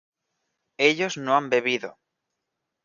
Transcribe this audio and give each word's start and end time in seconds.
ellos 0.79 1.17
no 1.17 1.35
han 1.37 1.51
bebido 1.51 1.99